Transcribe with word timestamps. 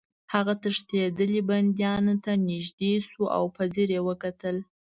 هغه 0.33 0.53
تښتېدلي 0.63 1.39
بندیانو 1.49 2.13
ته 2.23 2.31
نږدې 2.49 2.93
شو 3.07 3.23
او 3.37 3.43
په 3.55 3.63
ځیر 3.73 3.89
یې 3.95 4.01
وکتل 4.09 4.57